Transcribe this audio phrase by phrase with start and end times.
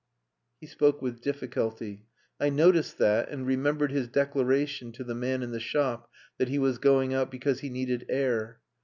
[0.59, 2.07] He spoke with difficulty.
[2.39, 6.57] I noticed that, and remembered his declaration to the man in the shop that he
[6.57, 8.61] was going out because he "needed air."